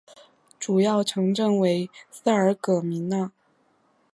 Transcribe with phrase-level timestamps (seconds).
[0.59, 3.29] 主要城镇为萨尔格米讷。